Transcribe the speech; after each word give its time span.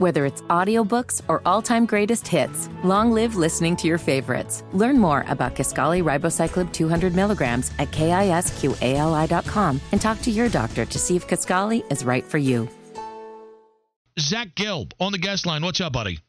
Whether 0.00 0.24
it's 0.24 0.40
audiobooks 0.48 1.20
or 1.28 1.42
all-time 1.44 1.84
greatest 1.84 2.26
hits, 2.26 2.70
long 2.82 3.12
live 3.12 3.36
listening 3.36 3.76
to 3.76 3.86
your 3.86 3.98
favorites. 3.98 4.64
Learn 4.72 4.98
more 4.98 5.26
about 5.28 5.54
Kisqali 5.54 6.02
Ribociclib 6.02 6.72
200 6.72 7.14
milligrams 7.14 7.70
at 7.78 7.90
kisqali.com 7.90 9.78
and 9.92 10.00
talk 10.00 10.22
to 10.22 10.30
your 10.30 10.48
doctor 10.48 10.86
to 10.86 10.98
see 10.98 11.16
if 11.16 11.28
Kisqali 11.28 11.84
is 11.92 12.02
right 12.02 12.24
for 12.24 12.38
you. 12.38 12.66
Zach 14.18 14.54
Gelb 14.54 14.92
on 14.98 15.12
the 15.12 15.18
guest 15.18 15.44
line. 15.44 15.60
What's 15.60 15.82
up, 15.82 15.92
buddy? 15.92 16.20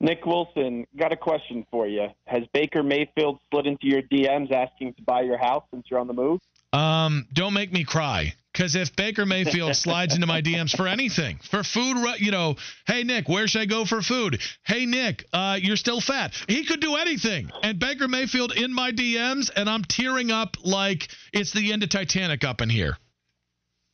Nick 0.00 0.26
Wilson, 0.26 0.84
got 0.96 1.12
a 1.12 1.16
question 1.16 1.64
for 1.70 1.86
you. 1.86 2.08
Has 2.26 2.42
Baker 2.52 2.82
Mayfield 2.82 3.38
slid 3.52 3.68
into 3.68 3.86
your 3.86 4.02
DMs 4.02 4.50
asking 4.50 4.94
to 4.94 5.02
buy 5.02 5.20
your 5.20 5.38
house 5.38 5.62
since 5.72 5.86
you're 5.88 6.00
on 6.00 6.08
the 6.08 6.12
move? 6.12 6.40
Um, 6.72 7.28
don't 7.32 7.54
make 7.54 7.72
me 7.72 7.84
cry. 7.84 8.34
Because 8.58 8.74
if 8.74 8.96
Baker 8.96 9.24
Mayfield 9.24 9.76
slides 9.76 10.16
into 10.16 10.26
my 10.26 10.42
DMs 10.42 10.76
for 10.76 10.88
anything, 10.88 11.38
for 11.48 11.62
food, 11.62 11.96
you 12.18 12.32
know, 12.32 12.56
hey 12.88 13.04
Nick, 13.04 13.28
where 13.28 13.46
should 13.46 13.60
I 13.60 13.66
go 13.66 13.84
for 13.84 14.02
food? 14.02 14.40
Hey 14.66 14.84
Nick, 14.84 15.24
uh, 15.32 15.60
you're 15.62 15.76
still 15.76 16.00
fat. 16.00 16.34
He 16.48 16.64
could 16.64 16.80
do 16.80 16.96
anything. 16.96 17.52
And 17.62 17.78
Baker 17.78 18.08
Mayfield 18.08 18.50
in 18.56 18.72
my 18.74 18.90
DMs, 18.90 19.48
and 19.54 19.70
I'm 19.70 19.84
tearing 19.84 20.32
up 20.32 20.56
like 20.64 21.06
it's 21.32 21.52
the 21.52 21.72
end 21.72 21.84
of 21.84 21.90
Titanic 21.90 22.42
up 22.42 22.60
in 22.60 22.68
here. 22.68 22.98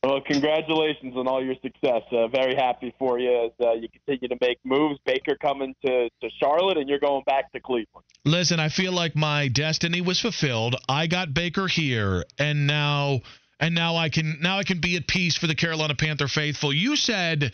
Well, 0.03 0.21
congratulations 0.21 1.15
on 1.15 1.27
all 1.27 1.43
your 1.43 1.55
success. 1.61 2.01
Uh, 2.11 2.27
very 2.27 2.55
happy 2.55 2.93
for 2.97 3.19
you 3.19 3.45
as 3.45 3.51
uh, 3.63 3.73
you 3.73 3.87
continue 3.89 4.29
to 4.29 4.37
make 4.41 4.57
moves. 4.63 4.99
Baker 5.05 5.35
coming 5.39 5.75
to, 5.85 6.09
to 6.09 6.29
Charlotte, 6.39 6.77
and 6.77 6.89
you're 6.89 6.99
going 6.99 7.23
back 7.27 7.51
to 7.51 7.59
Cleveland. 7.59 8.05
Listen, 8.23 8.59
I 8.59 8.69
feel 8.69 8.93
like 8.93 9.15
my 9.15 9.47
destiny 9.47 10.01
was 10.01 10.19
fulfilled. 10.19 10.75
I 10.89 11.05
got 11.05 11.35
Baker 11.35 11.67
here, 11.67 12.23
and 12.39 12.65
now 12.65 13.21
and 13.59 13.75
now 13.75 13.95
I 13.95 14.09
can 14.09 14.39
now 14.41 14.59
I 14.59 14.63
can 14.63 14.79
be 14.79 14.95
at 14.95 15.07
peace 15.07 15.37
for 15.37 15.47
the 15.47 15.55
Carolina 15.55 15.95
Panther 15.95 16.27
faithful. 16.27 16.73
You 16.73 16.95
said 16.95 17.51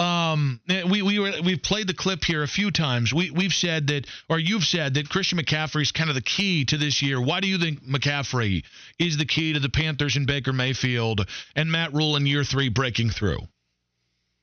um, 0.00 0.60
we 0.90 1.02
we 1.02 1.18
were 1.18 1.32
we've 1.44 1.62
played 1.62 1.86
the 1.86 1.94
clip 1.94 2.24
here 2.24 2.42
a 2.42 2.48
few 2.48 2.70
times. 2.70 3.12
We 3.12 3.30
we've 3.30 3.52
said 3.52 3.88
that, 3.88 4.06
or 4.28 4.38
you've 4.38 4.64
said 4.64 4.94
that 4.94 5.10
Christian 5.10 5.38
McCaffrey 5.38 5.82
is 5.82 5.92
kind 5.92 6.08
of 6.08 6.14
the 6.14 6.22
key 6.22 6.64
to 6.66 6.78
this 6.78 7.02
year. 7.02 7.20
Why 7.20 7.40
do 7.40 7.48
you 7.48 7.58
think 7.58 7.84
McCaffrey 7.84 8.64
is 8.98 9.18
the 9.18 9.26
key 9.26 9.52
to 9.52 9.60
the 9.60 9.68
Panthers 9.68 10.16
and 10.16 10.26
Baker 10.26 10.52
Mayfield 10.52 11.26
and 11.54 11.70
Matt 11.70 11.92
Rhule 11.92 12.16
in 12.16 12.26
year 12.26 12.44
three 12.44 12.70
breaking 12.70 13.10
through? 13.10 13.40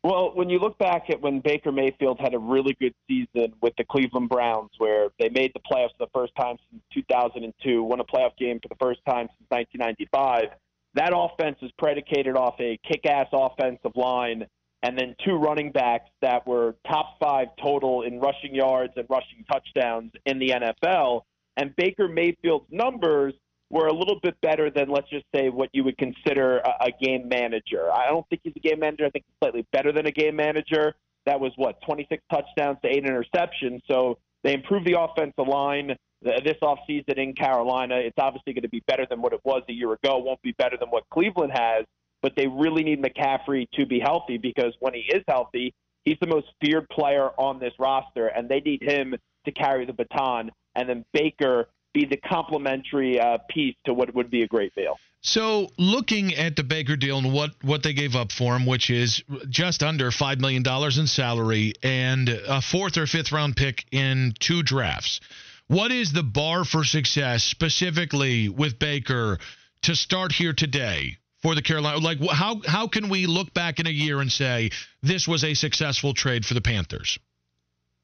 Well, 0.03 0.31
when 0.35 0.50
you 0.50 0.59
look 0.59 0.78
back 0.78 1.09
at 1.09 1.19
when 1.22 1.39
Baker 1.39 1.72
Mayfield 1.72 2.19
had 2.19 2.35
a 2.35 2.39
really 2.39 2.78
good 2.80 2.94
season 3.09 3.53
with 3.61 3.73
the 3.78 3.83
Cleveland 3.83 4.30
Browns, 4.30 4.69
where 4.78 5.09
they 5.19 5.30
made 5.30 5.52
the 5.55 5.59
playoffs 5.59 5.97
for 5.97 6.05
the 6.05 6.11
first 6.13 6.35
time 6.35 6.58
since 6.69 6.83
2002, 6.94 7.83
won 7.83 8.00
a 8.00 8.03
playoff 8.05 8.38
game 8.38 8.59
for 8.61 8.69
the 8.69 8.78
first 8.80 9.00
time 9.05 9.28
since 9.28 9.50
1995, 9.50 10.50
that 10.98 11.12
offense 11.16 11.58
is 11.62 11.72
predicated 11.78 12.36
off 12.36 12.56
a 12.59 12.80
kick-ass 12.88 13.28
offensive 13.31 13.95
line 13.95 14.45
and 14.84 14.98
then 14.98 15.16
two 15.26 15.36
running 15.36 15.72
backs 15.72 16.09
that 16.22 16.45
were 16.48 16.76
top 16.88 17.17
five 17.20 17.48
total 17.62 18.03
in 18.03 18.20
rushing 18.20 18.53
yards 18.53 18.94
and 18.95 19.06
rushing 19.09 19.44
touchdowns 19.52 20.12
in 20.25 20.40
the 20.40 20.50
NFL. 20.50 21.22
And 21.58 21.75
Baker 21.75 22.08
Mayfield's 22.08 22.68
numbers 22.70 23.34
were 23.70 23.88
a 23.88 23.94
little 23.94 24.20
bit 24.22 24.40
better 24.42 24.70
than, 24.70 24.90
let's 24.90 25.09
just 25.09 25.25
say, 25.36 25.50
what 25.50 25.70
you 25.73 25.84
would 25.84 25.98
consider 25.98 26.59
a, 26.59 26.86
a 26.86 26.92
game 27.02 27.28
manager. 27.28 27.92
I 27.92 28.08
don't 28.08 28.28
think 28.30 28.42
he's 28.44 28.53
a 28.56 28.59
game 28.59 28.80
manager. 28.80 29.06
I 29.06 29.09
think 29.09 29.25
he's 29.28 29.36
slightly 29.42 29.66
better 29.72 29.92
than 29.92 30.06
a 30.06 30.12
game 30.12 30.36
manager. 30.36 30.95
That 31.25 31.40
was 31.40 31.52
what 31.58 31.81
26 31.81 32.23
touchdowns 32.31 32.78
to 32.84 32.88
eight 32.88 33.03
interceptions. 33.03 33.81
So 33.90 34.20
they 34.44 34.53
improved 34.53 34.86
the 34.86 35.00
offensive 35.00 35.48
line 35.48 35.95
this 36.21 36.57
offseason 36.61 37.17
in 37.17 37.33
Carolina. 37.33 37.95
It's 37.97 38.17
obviously 38.17 38.53
going 38.53 38.63
to 38.63 38.69
be 38.69 38.83
better 38.87 39.05
than 39.09 39.21
what 39.21 39.33
it 39.33 39.41
was 39.43 39.63
a 39.69 39.73
year 39.73 39.93
ago. 39.93 40.17
It 40.17 40.25
won't 40.25 40.41
be 40.41 40.53
better 40.53 40.77
than 40.77 40.89
what 40.89 41.03
Cleveland 41.09 41.53
has 41.53 41.85
but 42.21 42.33
they 42.35 42.47
really 42.47 42.83
need 42.83 43.01
McCaffrey 43.01 43.69
to 43.73 43.85
be 43.85 43.99
healthy 43.99 44.38
because 44.38 44.73
when 44.79 44.93
he 44.93 45.01
is 45.01 45.23
healthy, 45.27 45.73
he's 46.05 46.17
the 46.19 46.27
most 46.27 46.47
feared 46.61 46.89
player 46.89 47.29
on 47.38 47.59
this 47.59 47.73
roster, 47.79 48.27
and 48.27 48.49
they 48.49 48.59
need 48.59 48.81
him 48.81 49.15
to 49.45 49.51
carry 49.51 49.85
the 49.85 49.93
baton, 49.93 50.51
and 50.75 50.89
then 50.89 51.05
Baker 51.13 51.67
be 51.93 52.05
the 52.05 52.17
complementary 52.17 53.19
uh, 53.19 53.38
piece 53.50 53.75
to 53.85 53.94
what 53.94 54.13
would 54.13 54.29
be 54.29 54.44
a 54.44 54.47
great 54.47 54.73
deal. 54.75 54.97
So, 55.22 55.69
looking 55.77 56.35
at 56.35 56.56
the 56.56 56.63
Baker 56.63 56.95
deal 56.95 57.17
and 57.17 57.33
what, 57.33 57.51
what 57.63 57.81
they 57.81 57.94
gave 57.94 58.16
up 58.16 58.31
for 58.31 58.56
him, 58.56 58.66
which 58.66 58.89
is 58.89 59.23
just 59.50 59.81
under 59.81 60.11
$5 60.11 60.39
million 60.39 60.63
in 60.66 61.07
salary 61.07 61.73
and 61.81 62.29
a 62.29 62.61
fourth 62.61 62.97
or 62.97 63.07
fifth 63.07 63.31
round 63.31 63.56
pick 63.56 63.85
in 63.91 64.33
two 64.39 64.61
drafts, 64.63 65.19
what 65.67 65.91
is 65.91 66.13
the 66.13 66.23
bar 66.23 66.63
for 66.63 66.83
success 66.83 67.44
specifically 67.44 68.50
with 68.50 68.79
Baker 68.79 69.38
to 69.83 69.95
start 69.95 70.31
here 70.31 70.53
today 70.53 71.17
for 71.41 71.55
the 71.55 71.61
Carolina? 71.61 71.97
Like, 72.00 72.19
how 72.29 72.61
how 72.66 72.88
can 72.88 73.09
we 73.09 73.28
look 73.28 73.53
back 73.53 73.79
in 73.79 73.88
a 73.88 73.91
year 73.91 74.22
and 74.22 74.31
say 74.31 74.69
this 75.03 75.27
was 75.27 75.44
a 75.44 75.53
successful 75.53 76.13
trade 76.13 76.45
for 76.45 76.53
the 76.53 76.61
Panthers? 76.61 77.19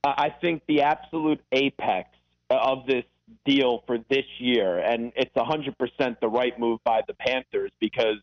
I 0.03 0.29
think 0.41 0.63
the 0.68 0.81
absolute 0.81 1.40
apex 1.53 2.09
of 2.50 2.85
this 2.85 3.06
deal 3.46 3.84
for 3.88 3.97
this 4.09 4.25
year, 4.38 4.79
and 4.79 5.13
it's 5.16 5.34
100% 5.34 6.19
the 6.19 6.28
right 6.28 6.59
move 6.59 6.81
by 6.84 7.02
the 7.07 7.13
Panthers 7.13 7.72
because 7.79 8.18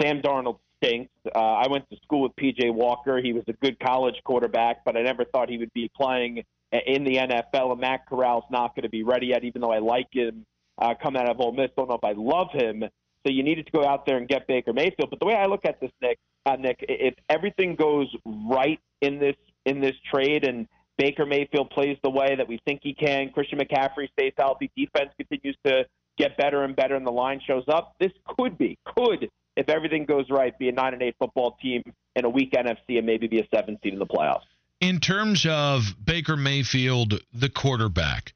Sam 0.00 0.20
Darnold 0.20 0.58
stinks. 0.76 1.10
Uh, 1.34 1.38
I 1.38 1.68
went 1.68 1.88
to 1.90 1.96
school 2.02 2.22
with 2.22 2.36
PJ 2.36 2.72
Walker. 2.74 3.20
He 3.22 3.32
was 3.32 3.44
a 3.48 3.54
good 3.54 3.80
college 3.80 4.16
quarterback, 4.24 4.84
but 4.84 4.96
I 4.96 5.02
never 5.02 5.24
thought 5.24 5.48
he 5.48 5.56
would 5.56 5.72
be 5.72 5.90
playing 5.96 6.44
in 6.72 7.04
the 7.04 7.16
NFL. 7.16 7.72
And 7.72 7.80
Matt 7.80 8.06
Corral's 8.08 8.44
not 8.50 8.74
going 8.74 8.82
to 8.82 8.88
be 8.88 9.02
ready 9.02 9.26
yet, 9.28 9.44
even 9.44 9.60
though 9.60 9.72
I 9.72 9.78
like 9.78 10.08
him 10.12 10.44
uh, 10.78 10.94
coming 11.00 11.22
out 11.22 11.30
of 11.30 11.40
Ole 11.40 11.52
Miss. 11.52 11.70
Don't 11.76 11.88
know 11.88 11.96
if 11.96 12.04
I 12.04 12.12
love 12.16 12.48
him. 12.52 12.84
So 13.26 13.32
you 13.32 13.42
needed 13.42 13.66
to 13.66 13.72
go 13.72 13.86
out 13.86 14.04
there 14.06 14.18
and 14.18 14.28
get 14.28 14.46
Baker 14.46 14.72
Mayfield. 14.72 15.10
But 15.10 15.18
the 15.18 15.26
way 15.26 15.34
I 15.34 15.46
look 15.46 15.64
at 15.64 15.80
this, 15.80 15.90
Nick, 16.02 16.18
uh, 16.44 16.56
Nick, 16.56 16.76
if 16.80 17.14
everything 17.30 17.74
goes 17.74 18.06
right 18.26 18.78
in 19.00 19.18
this 19.18 19.36
in 19.64 19.80
this 19.80 19.94
trade 20.12 20.44
and 20.44 20.68
Baker 20.98 21.24
Mayfield 21.24 21.70
plays 21.70 21.96
the 22.02 22.10
way 22.10 22.36
that 22.36 22.46
we 22.46 22.60
think 22.66 22.80
he 22.82 22.92
can, 22.92 23.30
Christian 23.30 23.58
McCaffrey 23.58 24.10
stays 24.12 24.34
healthy, 24.36 24.70
defense 24.76 25.10
continues 25.16 25.56
to 25.64 25.84
get 26.18 26.36
better 26.36 26.64
and 26.64 26.76
better, 26.76 26.94
and 26.96 27.06
the 27.06 27.10
line 27.10 27.40
shows 27.46 27.64
up, 27.68 27.94
this 27.98 28.12
could 28.36 28.56
be 28.58 28.78
could 28.84 29.28
if 29.56 29.68
everything 29.68 30.04
goes 30.04 30.26
right, 30.30 30.56
be 30.58 30.68
a 30.68 30.72
nine 30.72 30.92
and 30.92 31.02
eight 31.02 31.16
football 31.18 31.56
team 31.62 31.82
in 32.16 32.24
a 32.24 32.28
weak 32.28 32.52
NFC 32.52 32.98
and 32.98 33.06
maybe 33.06 33.26
be 33.26 33.40
a 33.40 33.48
seven 33.54 33.78
seed 33.82 33.92
in 33.92 33.98
the 33.98 34.06
playoffs. 34.06 34.42
In 34.80 35.00
terms 35.00 35.46
of 35.48 35.82
Baker 36.04 36.36
Mayfield, 36.36 37.20
the 37.32 37.48
quarterback, 37.48 38.34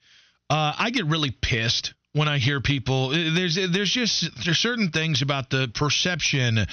uh, 0.49 0.73
I 0.79 0.91
get 0.91 1.05
really 1.07 1.31
pissed 1.31 1.95
when 2.13 2.29
I 2.29 2.39
hear 2.39 2.61
people. 2.61 3.11
There's 3.11 3.55
there's 3.55 3.91
just 3.91 4.45
there's 4.45 4.59
certain 4.59 4.91
things 4.91 5.23
about 5.23 5.51
the 5.51 5.69
perception 5.75 6.67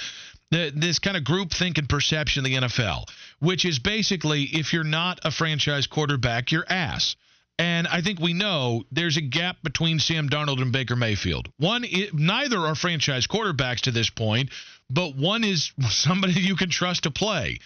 this 0.50 0.98
kind 0.98 1.16
of 1.16 1.24
group 1.24 1.52
thinking 1.52 1.86
perception 1.86 2.44
of 2.44 2.50
the 2.50 2.56
NFL, 2.68 3.08
which 3.40 3.64
is 3.64 3.78
basically 3.78 4.44
if 4.44 4.72
you're 4.72 4.84
not 4.84 5.20
a 5.24 5.30
franchise 5.30 5.86
quarterback, 5.86 6.52
you're 6.52 6.64
ass. 6.68 7.16
And 7.58 7.88
I 7.88 8.02
think 8.02 8.20
we 8.20 8.34
know 8.34 8.84
there's 8.92 9.16
a 9.16 9.22
gap 9.22 9.56
between 9.62 9.98
Sam 9.98 10.28
Darnold 10.28 10.60
and 10.60 10.72
Baker 10.72 10.94
Mayfield. 10.94 11.48
One, 11.56 11.84
it, 11.84 12.12
neither 12.12 12.58
are 12.58 12.74
franchise 12.74 13.26
quarterbacks 13.26 13.80
to 13.82 13.90
this 13.90 14.10
point, 14.10 14.50
but 14.90 15.16
one 15.16 15.42
is 15.42 15.72
somebody 15.88 16.34
you 16.34 16.56
can 16.56 16.68
trust 16.68 17.04
to 17.04 17.10
play. 17.10 17.58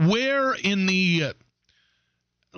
Where 0.00 0.54
in 0.54 0.86
the 0.86 1.34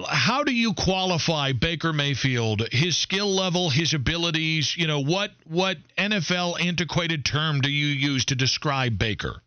how 0.08 0.42
do 0.42 0.54
you 0.54 0.72
qualify 0.74 1.52
Baker 1.52 1.92
Mayfield, 1.92 2.66
his 2.72 2.96
skill 2.96 3.34
level, 3.34 3.68
his 3.68 3.94
abilities? 3.94 4.76
You 4.76 4.86
know, 4.86 5.02
what 5.02 5.32
what 5.44 5.78
NFL 5.98 6.64
antiquated 6.64 7.24
term 7.24 7.60
do 7.60 7.70
you 7.70 7.86
use 7.86 8.24
to 8.26 8.34
describe 8.34 8.98
Baker? 8.98 9.42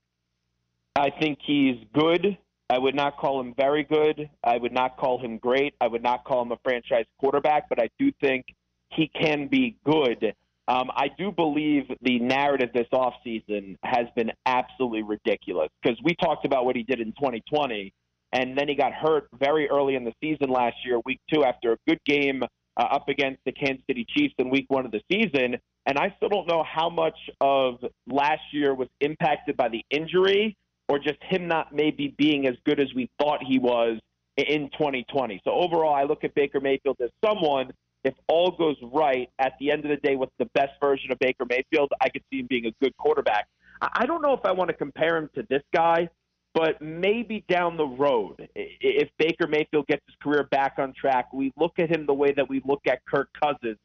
I 0.96 1.10
think 1.10 1.40
he's 1.46 1.78
good. 1.94 2.38
I 2.70 2.80
would 2.80 2.96
not 2.96 3.18
call 3.18 3.40
him 3.42 3.54
very 3.56 3.84
good. 3.84 4.30
I 4.44 4.58
would 4.58 4.74
not 4.74 4.98
call 4.98 5.20
him 5.20 5.38
great. 5.38 5.76
I 5.80 5.88
would 5.88 6.04
not 6.04 6.24
call 6.24 6.42
him 6.42 6.52
a 6.52 6.58
franchise 6.64 7.06
quarterback, 7.20 7.70
but 7.70 7.80
I 7.80 7.90
do 8.00 8.12
think 8.22 8.46
he 8.90 9.08
can 9.08 9.48
be 9.48 9.78
good. 9.86 10.34
Um, 10.68 10.90
I 10.96 11.10
do 11.16 11.32
believe 11.32 11.84
the 12.02 12.20
narrative 12.20 12.70
this 12.74 12.88
offseason 12.92 13.78
has 13.84 14.08
been 14.16 14.32
absolutely 14.46 15.04
ridiculous 15.04 15.70
because 15.82 16.00
we 16.04 16.16
talked 16.16 16.46
about 16.46 16.66
what 16.66 16.76
he 16.76 16.84
did 16.84 17.00
in 17.00 17.12
2020 17.14 17.94
and 18.36 18.58
then 18.58 18.68
he 18.68 18.76
got 18.76 18.92
hurt 18.94 19.28
very 19.40 19.70
early 19.70 19.96
in 19.96 20.04
the 20.04 20.14
season 20.22 20.50
last 20.50 20.76
year, 20.86 21.00
week 21.06 21.20
two, 21.34 21.46
after 21.46 21.72
a 21.72 21.78
good 21.88 22.00
game 22.06 22.44
uh, 22.44 22.84
up 22.84 23.08
against 23.08 23.40
the 23.46 23.52
Kansas 23.54 23.84
City 23.88 24.06
Chiefs 24.10 24.34
in 24.38 24.50
week 24.50 24.66
one 24.68 24.86
of 24.86 24.92
the 24.92 25.02
season. 25.10 25.58
And 25.86 25.98
I 25.98 26.14
still 26.18 26.30
don't 26.30 26.48
know 26.48 26.64
how 26.64 26.90
much 26.90 27.18
of 27.40 27.76
last 28.08 28.42
year 28.52 28.74
was 28.74 28.90
impacted 29.00 29.56
by 29.56 29.70
the 29.70 29.84
injury 29.90 30.58
or 30.90 31.00
just 31.00 31.18
him 31.22 31.48
not 31.48 31.74
maybe 31.74 32.14
being 32.18 32.48
as 32.48 32.56
good 32.66 32.80
as 32.80 32.88
we 32.94 33.10
thought 33.20 33.40
he 33.42 33.60
was 33.60 34.00
in 34.36 34.70
2020. 34.72 35.40
So 35.46 35.52
overall, 35.52 35.94
I 35.94 36.04
look 36.04 36.24
at 36.24 36.36
Baker 36.36 36.60
Mayfield 36.60 36.98
as 37.02 37.10
someone, 37.24 37.72
if 38.06 38.14
all 38.28 38.52
goes 38.52 38.78
right, 38.82 39.30
at 39.40 39.54
the 39.60 39.72
end 39.72 39.84
of 39.84 39.90
the 39.90 39.98
day, 39.98 40.16
with 40.16 40.30
the 40.40 40.46
best 40.54 40.74
version 40.82 41.12
of 41.12 41.20
Baker 41.20 41.46
Mayfield, 41.50 41.92
I 42.00 42.10
could 42.10 42.24
see 42.32 42.40
him 42.40 42.48
being 42.50 42.66
a 42.68 42.72
good 42.82 42.96
quarterback. 42.98 43.48
I 43.82 44.06
don't 44.06 44.22
know 44.22 44.34
if 44.34 44.46
I 44.46 44.52
want 44.52 44.70
to 44.70 44.76
compare 44.76 45.18
him 45.18 45.30
to 45.36 45.46
this 45.50 45.62
guy 45.74 46.10
but 46.56 46.82
maybe 46.82 47.44
down 47.50 47.76
the 47.76 47.86
road, 47.86 48.48
if 48.56 49.10
Baker 49.20 49.46
Mayfield 49.46 49.88
gets 49.88 50.02
his 50.08 50.16
career 50.24 50.48
back 50.50 50.76
on 50.78 50.94
track, 50.94 51.34
we 51.34 51.52
look 51.58 51.80
at 51.80 51.94
him 51.94 52.06
the 52.06 52.14
way 52.14 52.32
that 52.32 52.48
we 52.50 52.62
look 52.66 52.80
at 52.88 53.06
Kirk 53.06 53.28
Cousins, 53.44 53.78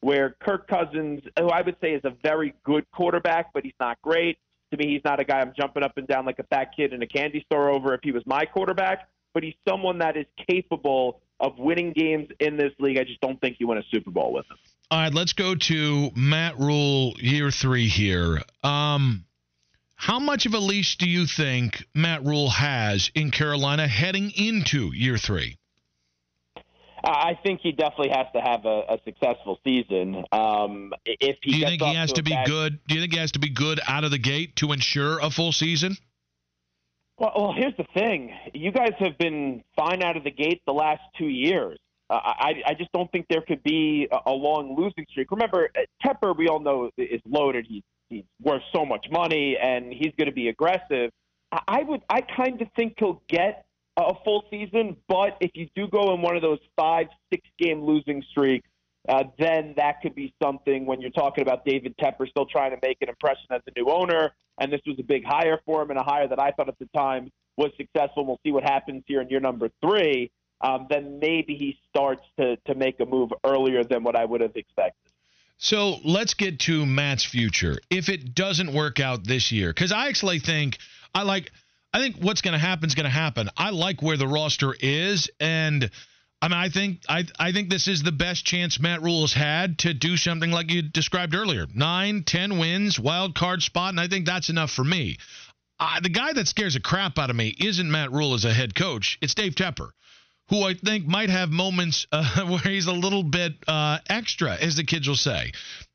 where 0.00 0.34
Kirk 0.40 0.66
Cousins, 0.66 1.20
who 1.38 1.48
I 1.48 1.60
would 1.60 1.76
say 1.82 1.92
is 1.92 2.00
a 2.04 2.14
very 2.22 2.54
good 2.64 2.90
quarterback, 2.92 3.52
but 3.52 3.62
he's 3.62 3.74
not 3.78 4.00
great. 4.00 4.38
To 4.70 4.78
me, 4.78 4.94
he's 4.94 5.04
not 5.04 5.20
a 5.20 5.24
guy 5.24 5.40
I'm 5.40 5.52
jumping 5.54 5.82
up 5.82 5.98
and 5.98 6.08
down 6.08 6.24
like 6.24 6.38
a 6.38 6.44
fat 6.44 6.70
kid 6.74 6.94
in 6.94 7.02
a 7.02 7.06
candy 7.06 7.44
store 7.44 7.68
over 7.68 7.92
if 7.92 8.00
he 8.02 8.10
was 8.10 8.22
my 8.24 8.46
quarterback. 8.46 9.06
but 9.34 9.42
he's 9.42 9.54
someone 9.68 9.98
that 9.98 10.16
is 10.16 10.24
capable 10.48 11.20
of 11.40 11.58
winning 11.58 11.92
games 11.92 12.28
in 12.40 12.56
this 12.56 12.72
league. 12.78 12.98
I 12.98 13.04
just 13.04 13.20
don't 13.20 13.40
think 13.40 13.56
you 13.58 13.68
win 13.68 13.78
a 13.78 13.82
Super 13.90 14.10
Bowl 14.10 14.32
with 14.32 14.46
him. 14.50 14.56
All 14.90 15.00
right, 15.00 15.12
let's 15.12 15.32
go 15.32 15.54
to 15.54 16.10
Matt 16.14 16.58
Rhule, 16.58 17.14
year 17.18 17.50
three 17.50 17.88
here. 17.88 18.40
Um, 18.62 19.24
how 19.96 20.18
much 20.18 20.46
of 20.46 20.54
a 20.54 20.58
leash 20.58 20.98
do 20.98 21.08
you 21.08 21.26
think 21.26 21.86
Matt 21.94 22.24
Rhule 22.24 22.50
has 22.50 23.10
in 23.14 23.30
Carolina 23.30 23.88
heading 23.88 24.30
into 24.36 24.92
year 24.94 25.16
three? 25.16 25.56
I 27.06 27.38
think 27.42 27.60
he 27.60 27.72
definitely 27.72 28.10
has 28.10 28.26
to 28.34 28.40
have 28.40 28.64
a, 28.64 28.94
a 28.94 28.98
successful 29.04 29.58
season. 29.62 30.24
Um, 30.32 30.92
if 31.04 31.36
he 31.42 31.52
do 31.52 31.58
you 31.58 31.66
think 31.66 31.82
he 31.82 31.94
has 31.94 32.10
to, 32.10 32.16
to 32.16 32.22
be 32.22 32.30
bad... 32.30 32.46
good? 32.46 32.78
Do 32.86 32.94
you 32.94 33.00
think 33.00 33.12
he 33.12 33.18
has 33.18 33.32
to 33.32 33.38
be 33.38 33.50
good 33.50 33.80
out 33.86 34.04
of 34.04 34.10
the 34.10 34.18
gate 34.18 34.56
to 34.56 34.72
ensure 34.72 35.18
a 35.20 35.28
full 35.28 35.52
season? 35.52 35.96
Well, 37.18 37.32
well, 37.36 37.54
here's 37.56 37.76
the 37.76 37.86
thing: 37.94 38.32
you 38.52 38.72
guys 38.72 38.92
have 38.98 39.16
been 39.18 39.62
fine 39.76 40.02
out 40.02 40.16
of 40.16 40.24
the 40.24 40.30
gate 40.30 40.62
the 40.66 40.72
last 40.72 41.02
two 41.16 41.28
years. 41.28 41.78
Uh, 42.10 42.20
I, 42.22 42.54
I 42.66 42.74
just 42.74 42.92
don't 42.92 43.10
think 43.12 43.26
there 43.30 43.40
could 43.40 43.62
be 43.62 44.08
a, 44.12 44.30
a 44.30 44.32
long 44.32 44.76
losing 44.76 45.06
streak. 45.10 45.30
Remember, 45.30 45.70
uh, 45.76 45.80
Tepper, 46.04 46.36
we 46.36 46.48
all 46.48 46.60
know 46.60 46.90
is 46.98 47.20
loaded. 47.24 47.66
He's 47.68 47.82
he's 48.08 48.24
worth 48.42 48.62
so 48.74 48.84
much 48.84 49.06
money, 49.10 49.56
and 49.60 49.92
he's 49.92 50.12
going 50.18 50.26
to 50.26 50.34
be 50.34 50.48
aggressive. 50.48 51.10
I, 51.52 51.60
I 51.68 51.82
would, 51.82 52.02
I 52.10 52.20
kind 52.20 52.60
of 52.60 52.68
think 52.76 52.94
he'll 52.98 53.22
get 53.28 53.64
a 53.96 54.12
full 54.24 54.44
season. 54.50 54.96
But 55.08 55.36
if 55.40 55.52
you 55.54 55.68
do 55.74 55.86
go 55.88 56.14
in 56.14 56.20
one 56.20 56.36
of 56.36 56.42
those 56.42 56.58
five, 56.76 57.06
six 57.32 57.46
game 57.58 57.82
losing 57.84 58.22
streaks, 58.30 58.68
uh, 59.08 59.24
then 59.38 59.74
that 59.76 60.00
could 60.00 60.14
be 60.14 60.32
something 60.42 60.86
when 60.86 61.00
you're 61.00 61.10
talking 61.10 61.42
about 61.42 61.64
David 61.64 61.94
Tepper 61.98 62.28
still 62.28 62.46
trying 62.46 62.70
to 62.70 62.78
make 62.82 62.98
an 63.02 63.08
impression 63.08 63.46
as 63.50 63.60
a 63.66 63.78
new 63.78 63.90
owner. 63.90 64.32
And 64.58 64.72
this 64.72 64.80
was 64.86 64.96
a 64.98 65.02
big 65.02 65.24
hire 65.24 65.60
for 65.66 65.82
him 65.82 65.90
and 65.90 65.98
a 65.98 66.02
hire 66.02 66.28
that 66.28 66.40
I 66.40 66.52
thought 66.52 66.68
at 66.68 66.78
the 66.78 66.88
time 66.96 67.30
was 67.56 67.70
successful. 67.76 68.24
We'll 68.24 68.40
see 68.44 68.52
what 68.52 68.64
happens 68.64 69.02
here 69.06 69.20
in 69.20 69.28
year 69.28 69.40
number 69.40 69.68
three. 69.82 70.30
Um, 70.60 70.86
then 70.88 71.18
maybe 71.20 71.56
he 71.56 71.78
starts 71.90 72.22
to, 72.38 72.56
to 72.66 72.74
make 72.74 72.98
a 73.00 73.04
move 73.04 73.30
earlier 73.44 73.84
than 73.84 74.02
what 74.04 74.16
I 74.16 74.24
would 74.24 74.40
have 74.40 74.56
expected. 74.56 75.12
So 75.58 75.98
let's 76.04 76.34
get 76.34 76.58
to 76.60 76.86
Matt's 76.86 77.24
future. 77.24 77.78
If 77.90 78.08
it 78.08 78.34
doesn't 78.34 78.72
work 78.72 79.00
out 79.00 79.24
this 79.24 79.52
year, 79.52 79.68
because 79.68 79.92
I 79.92 80.08
actually 80.08 80.40
think 80.40 80.78
I 81.14 81.22
like 81.22 81.52
I 81.92 82.00
think 82.00 82.16
what's 82.16 82.40
going 82.40 82.54
to 82.54 82.58
happen 82.58 82.88
is 82.88 82.94
going 82.94 83.04
to 83.04 83.10
happen. 83.10 83.48
I 83.56 83.70
like 83.70 84.02
where 84.02 84.16
the 84.16 84.26
roster 84.26 84.74
is, 84.78 85.30
and 85.38 85.90
I 86.44 86.48
mean, 86.48 86.58
I 86.58 86.68
think 86.68 87.00
I 87.08 87.24
I 87.38 87.52
think 87.52 87.70
this 87.70 87.88
is 87.88 88.02
the 88.02 88.12
best 88.12 88.44
chance 88.44 88.78
Matt 88.78 89.00
Rhule 89.00 89.22
has 89.22 89.32
had 89.32 89.78
to 89.78 89.94
do 89.94 90.18
something 90.18 90.50
like 90.50 90.70
you 90.70 90.82
described 90.82 91.34
earlier: 91.34 91.66
nine, 91.74 92.22
ten 92.22 92.58
wins, 92.58 93.00
wild 93.00 93.34
card 93.34 93.62
spot, 93.62 93.94
and 93.94 94.00
I 94.00 94.08
think 94.08 94.26
that's 94.26 94.50
enough 94.50 94.70
for 94.70 94.84
me. 94.84 95.16
The 96.02 96.10
guy 96.10 96.34
that 96.34 96.46
scares 96.46 96.74
the 96.74 96.80
crap 96.80 97.18
out 97.18 97.30
of 97.30 97.36
me 97.36 97.48
isn't 97.58 97.90
Matt 97.90 98.12
Rhule 98.12 98.34
as 98.34 98.44
a 98.44 98.52
head 98.52 98.74
coach; 98.74 99.16
it's 99.22 99.32
Dave 99.32 99.54
Tepper, 99.54 99.88
who 100.50 100.62
I 100.64 100.74
think 100.74 101.06
might 101.06 101.30
have 101.30 101.48
moments 101.48 102.06
uh, 102.12 102.44
where 102.44 102.58
he's 102.58 102.88
a 102.88 102.92
little 102.92 103.22
bit 103.22 103.54
uh, 103.66 104.00
extra, 104.10 104.54
as 104.54 104.76
the 104.76 104.84
kids 104.84 105.08
will 105.08 105.16
say. 105.16 105.52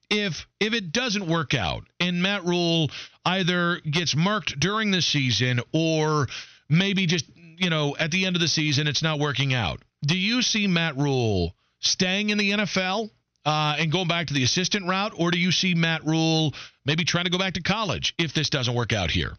If 0.10 0.48
if 0.60 0.74
it 0.74 0.92
doesn't 0.92 1.28
work 1.28 1.54
out 1.54 1.84
and 2.00 2.24
Matt 2.24 2.44
Rhule 2.44 2.90
either 3.24 3.82
gets 3.82 4.16
marked 4.16 4.60
during 4.60 4.90
the 4.90 5.04
season 5.04 5.62
or 5.74 6.28
maybe 6.68 7.06
just 7.06 7.26
you 7.36 7.70
know 7.70 7.96
at 8.00 8.10
the 8.10 8.26
end 8.26 8.36
of 8.36 8.42
the 8.42 8.48
season 8.48 8.88
it's 8.88 9.04
not 9.04 9.20
working 9.20 9.54
out, 9.54 9.84
do 10.04 10.18
you 10.18 10.42
see 10.42 10.68
Matt 10.68 10.98
Rhule 10.98 11.56
staying 11.80 12.30
in 12.30 12.38
the 12.38 12.52
NFL 12.52 13.10
uh, 13.46 13.76
and 13.80 13.92
going 13.92 14.08
back 14.08 14.28
to 14.28 14.34
the 14.34 14.44
assistant 14.44 14.88
route, 14.88 15.14
or 15.18 15.32
do 15.32 15.40
you 15.40 15.52
see 15.52 15.76
Matt 15.76 16.06
Rhule 16.06 16.54
maybe 16.86 17.04
trying 17.04 17.26
to 17.26 17.32
go 17.32 17.38
back 17.38 17.54
to 17.54 17.62
college 17.62 18.14
if 18.18 18.34
this 18.34 18.50
doesn't 18.50 18.76
work 18.76 18.94
out 18.94 19.12
here? 19.12 19.38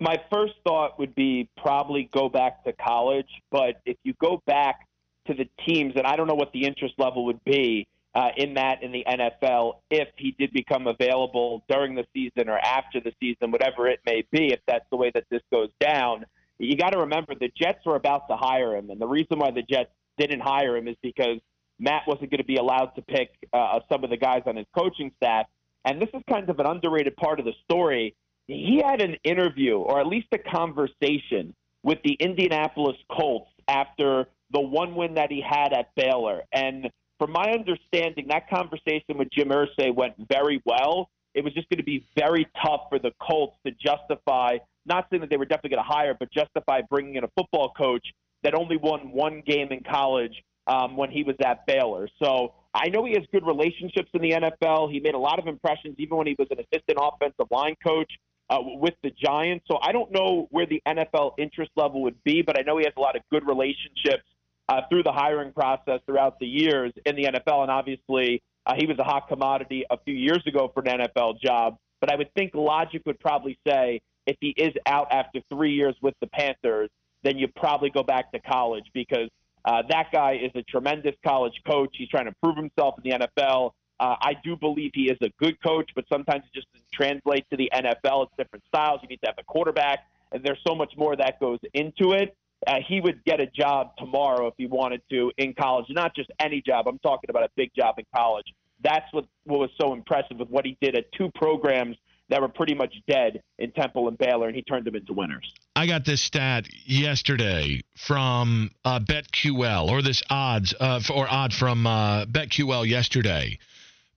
My 0.00 0.16
first 0.32 0.54
thought 0.64 0.98
would 0.98 1.14
be 1.14 1.50
probably 1.58 2.08
go 2.12 2.30
back 2.30 2.64
to 2.64 2.72
college, 2.72 3.28
but 3.50 3.80
if 3.84 3.98
you 4.04 4.14
go 4.22 4.42
back 4.46 4.86
to 5.26 5.34
the 5.34 5.46
teams, 5.66 5.94
and 5.96 6.06
I 6.06 6.16
don't 6.16 6.26
know 6.26 6.34
what 6.34 6.52
the 6.52 6.64
interest 6.64 6.94
level 6.96 7.26
would 7.26 7.44
be 7.44 7.86
uh, 8.14 8.28
in 8.38 8.54
that 8.54 8.82
in 8.82 8.92
the 8.92 9.04
NFL 9.06 9.74
if 9.90 10.08
he 10.16 10.34
did 10.38 10.50
become 10.52 10.86
available 10.86 11.62
during 11.68 11.94
the 11.94 12.06
season 12.14 12.48
or 12.48 12.58
after 12.58 13.00
the 13.00 13.12
season, 13.20 13.50
whatever 13.50 13.86
it 13.88 14.00
may 14.06 14.24
be, 14.32 14.52
if 14.52 14.60
that's 14.66 14.86
the 14.90 14.96
way 14.96 15.10
that 15.12 15.24
this 15.30 15.42
goes 15.52 15.68
down. 15.78 16.24
You 16.58 16.76
got 16.76 16.90
to 16.90 17.00
remember 17.00 17.34
the 17.34 17.50
Jets 17.56 17.84
were 17.84 17.96
about 17.96 18.28
to 18.28 18.36
hire 18.36 18.76
him, 18.76 18.90
and 18.90 19.00
the 19.00 19.06
reason 19.06 19.38
why 19.38 19.50
the 19.50 19.62
Jets 19.62 19.90
didn't 20.18 20.40
hire 20.40 20.76
him 20.76 20.88
is 20.88 20.96
because 21.02 21.38
Matt 21.78 22.02
wasn't 22.06 22.30
going 22.30 22.38
to 22.38 22.44
be 22.44 22.56
allowed 22.56 22.92
to 22.96 23.02
pick 23.02 23.30
uh, 23.52 23.80
some 23.90 24.04
of 24.04 24.10
the 24.10 24.16
guys 24.16 24.42
on 24.46 24.56
his 24.56 24.66
coaching 24.76 25.12
staff. 25.16 25.46
And 25.84 26.00
this 26.00 26.08
is 26.14 26.22
kind 26.28 26.48
of 26.48 26.58
an 26.58 26.66
underrated 26.66 27.16
part 27.16 27.38
of 27.38 27.44
the 27.44 27.52
story. 27.64 28.16
He 28.46 28.82
had 28.84 29.02
an 29.02 29.16
interview, 29.24 29.76
or 29.76 30.00
at 30.00 30.06
least 30.06 30.28
a 30.32 30.38
conversation, 30.38 31.54
with 31.82 31.98
the 32.04 32.14
Indianapolis 32.14 32.96
Colts 33.10 33.50
after 33.68 34.26
the 34.50 34.60
one 34.60 34.94
win 34.94 35.14
that 35.14 35.30
he 35.30 35.40
had 35.40 35.72
at 35.72 35.94
Baylor. 35.94 36.42
And 36.52 36.90
from 37.18 37.32
my 37.32 37.52
understanding, 37.52 38.26
that 38.28 38.48
conversation 38.48 39.18
with 39.18 39.28
Jim 39.30 39.48
Irsay 39.48 39.94
went 39.94 40.14
very 40.28 40.62
well. 40.64 41.10
It 41.34 41.44
was 41.44 41.52
just 41.52 41.68
going 41.68 41.78
to 41.78 41.84
be 41.84 42.06
very 42.16 42.46
tough 42.64 42.82
for 42.88 42.98
the 42.98 43.12
Colts 43.20 43.56
to 43.66 43.72
justify, 43.72 44.58
not 44.86 45.06
saying 45.10 45.20
that 45.20 45.30
they 45.30 45.36
were 45.36 45.44
definitely 45.44 45.70
going 45.70 45.84
to 45.84 45.88
hire, 45.88 46.14
but 46.18 46.30
justify 46.32 46.80
bringing 46.88 47.16
in 47.16 47.24
a 47.24 47.28
football 47.36 47.72
coach 47.76 48.06
that 48.42 48.54
only 48.54 48.76
won 48.76 49.12
one 49.12 49.42
game 49.46 49.68
in 49.70 49.82
college 49.82 50.42
um, 50.66 50.96
when 50.96 51.10
he 51.10 51.22
was 51.22 51.36
at 51.44 51.66
Baylor. 51.66 52.08
So 52.22 52.54
I 52.74 52.88
know 52.88 53.04
he 53.04 53.12
has 53.14 53.24
good 53.32 53.46
relationships 53.46 54.10
in 54.12 54.22
the 54.22 54.32
NFL. 54.32 54.92
He 54.92 55.00
made 55.00 55.14
a 55.14 55.18
lot 55.18 55.38
of 55.38 55.46
impressions 55.46 55.96
even 55.98 56.16
when 56.16 56.26
he 56.26 56.36
was 56.38 56.48
an 56.50 56.58
assistant 56.58 56.98
offensive 57.00 57.46
line 57.50 57.74
coach 57.84 58.10
uh, 58.50 58.58
with 58.60 58.94
the 59.02 59.10
Giants. 59.10 59.64
So 59.68 59.78
I 59.82 59.92
don't 59.92 60.12
know 60.12 60.46
where 60.50 60.66
the 60.66 60.82
NFL 60.86 61.32
interest 61.38 61.70
level 61.76 62.02
would 62.02 62.22
be, 62.24 62.42
but 62.42 62.58
I 62.58 62.62
know 62.62 62.78
he 62.78 62.84
has 62.84 62.92
a 62.96 63.00
lot 63.00 63.16
of 63.16 63.22
good 63.30 63.46
relationships 63.46 64.24
uh, 64.68 64.82
through 64.88 65.04
the 65.04 65.12
hiring 65.12 65.52
process 65.52 66.00
throughout 66.06 66.38
the 66.38 66.46
years 66.46 66.92
in 67.04 67.16
the 67.16 67.24
NFL. 67.24 67.62
And 67.62 67.70
obviously, 67.70 68.42
uh, 68.66 68.74
he 68.76 68.86
was 68.86 68.98
a 68.98 69.04
hot 69.04 69.28
commodity 69.28 69.84
a 69.90 69.96
few 70.04 70.14
years 70.14 70.42
ago 70.46 70.70
for 70.74 70.82
an 70.86 71.00
NFL 71.00 71.40
job. 71.40 71.76
But 72.00 72.12
I 72.12 72.16
would 72.16 72.32
think 72.34 72.52
logic 72.54 73.02
would 73.06 73.18
probably 73.20 73.58
say 73.66 74.00
if 74.26 74.36
he 74.40 74.50
is 74.56 74.72
out 74.86 75.08
after 75.10 75.40
three 75.50 75.72
years 75.72 75.94
with 76.02 76.14
the 76.20 76.26
Panthers, 76.26 76.90
then 77.22 77.38
you 77.38 77.48
probably 77.56 77.90
go 77.90 78.02
back 78.02 78.30
to 78.32 78.40
college 78.40 78.84
because 78.92 79.28
uh, 79.64 79.82
that 79.88 80.08
guy 80.12 80.34
is 80.34 80.52
a 80.54 80.62
tremendous 80.62 81.14
college 81.26 81.54
coach. 81.66 81.94
He's 81.98 82.08
trying 82.08 82.26
to 82.26 82.34
prove 82.42 82.56
himself 82.56 82.94
in 83.02 83.10
the 83.10 83.26
NFL. 83.26 83.72
Uh, 83.98 84.14
I 84.20 84.34
do 84.44 84.56
believe 84.56 84.92
he 84.94 85.10
is 85.10 85.18
a 85.22 85.30
good 85.38 85.60
coach, 85.62 85.90
but 85.94 86.04
sometimes 86.12 86.44
it 86.44 86.54
just 86.54 86.66
doesn't 86.72 86.92
translate 86.92 87.46
to 87.50 87.56
the 87.56 87.70
NFL. 87.74 88.24
It's 88.24 88.32
different 88.36 88.64
styles. 88.68 89.00
You 89.02 89.08
need 89.08 89.20
to 89.22 89.26
have 89.26 89.38
a 89.38 89.44
quarterback, 89.44 90.00
and 90.32 90.44
there's 90.44 90.60
so 90.66 90.74
much 90.74 90.92
more 90.96 91.16
that 91.16 91.40
goes 91.40 91.58
into 91.74 92.12
it 92.12 92.36
uh, 92.66 92.76
he 92.86 93.00
would 93.00 93.22
get 93.24 93.40
a 93.40 93.46
job 93.46 93.96
tomorrow 93.98 94.48
if 94.48 94.54
he 94.56 94.66
wanted 94.66 95.02
to 95.10 95.30
in 95.38 95.54
college. 95.54 95.86
Not 95.90 96.14
just 96.14 96.30
any 96.40 96.60
job. 96.60 96.88
I'm 96.88 96.98
talking 96.98 97.30
about 97.30 97.44
a 97.44 97.50
big 97.56 97.70
job 97.76 97.96
in 97.98 98.04
college. 98.14 98.46
That's 98.82 99.06
what, 99.12 99.26
what 99.44 99.60
was 99.60 99.70
so 99.80 99.92
impressive 99.92 100.38
with 100.38 100.48
what 100.48 100.64
he 100.64 100.76
did 100.80 100.96
at 100.96 101.10
two 101.12 101.30
programs 101.34 101.96
that 102.28 102.40
were 102.40 102.48
pretty 102.48 102.74
much 102.74 102.94
dead 103.08 103.42
in 103.58 103.70
Temple 103.72 104.08
and 104.08 104.18
Baylor, 104.18 104.48
and 104.48 104.56
he 104.56 104.62
turned 104.62 104.84
them 104.84 104.96
into 104.96 105.12
winners. 105.12 105.52
I 105.74 105.86
got 105.86 106.04
this 106.04 106.20
stat 106.20 106.66
yesterday 106.84 107.82
from 107.96 108.70
uh, 108.84 109.00
BetQL, 109.00 109.88
or 109.88 110.02
this 110.02 110.22
odds 110.28 110.74
uh, 110.78 111.00
or 111.14 111.28
odd 111.28 111.52
from 111.52 111.86
uh, 111.86 112.26
BetQL 112.26 112.86
yesterday. 112.86 113.58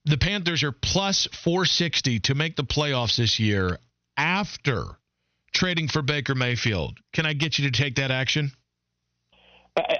The 0.06 0.18
Panthers 0.18 0.62
are 0.62 0.72
plus 0.72 1.28
460 1.44 2.20
to 2.20 2.34
make 2.34 2.56
the 2.56 2.64
playoffs 2.64 3.16
this 3.16 3.38
year 3.38 3.78
after 4.16 4.84
trading 5.52 5.88
for 5.88 6.02
Baker 6.02 6.34
Mayfield. 6.34 6.98
Can 7.12 7.26
I 7.26 7.34
get 7.34 7.58
you 7.58 7.70
to 7.70 7.82
take 7.82 7.96
that 7.96 8.10
action? 8.10 8.52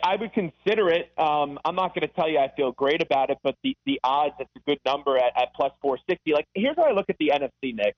I 0.02 0.16
would 0.16 0.32
consider 0.32 0.88
it. 0.88 1.12
Um, 1.18 1.58
I'm 1.64 1.75
not 1.75 1.94
going 1.94 2.06
to 2.06 2.14
tell 2.14 2.28
you 2.28 2.38
I 2.38 2.50
feel 2.56 2.72
great 2.72 3.02
about 3.02 3.30
it, 3.30 3.38
but 3.42 3.56
the, 3.62 3.76
the 3.87 4.00
odds, 4.04 4.34
it's 4.38 4.50
a 4.56 4.60
good 4.66 4.78
number 4.84 5.16
at, 5.16 5.32
at 5.37 5.54
plus 5.54 5.72
460. 5.82 6.32
Like, 6.32 6.46
here's 6.54 6.76
how 6.76 6.84
I 6.84 6.92
look 6.92 7.06
at 7.08 7.16
the 7.18 7.32
NFC, 7.34 7.75
Nick. 7.75 7.94